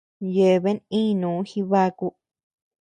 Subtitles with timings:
[0.35, 2.07] Yeabean ínuu jibaku.